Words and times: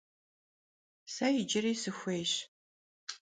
Se 1.13 1.27
yicıri 1.35 1.73
sıxuêyş. 1.81 2.33